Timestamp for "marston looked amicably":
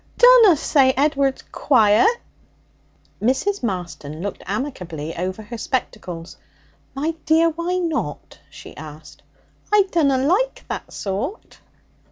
3.61-5.15